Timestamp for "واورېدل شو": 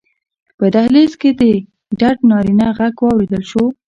3.01-3.63